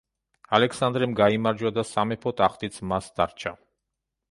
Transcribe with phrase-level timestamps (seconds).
[0.57, 3.57] ალექსანდრემ გაიმარჯვა და სამეფო ტახტიც მას დარჩა.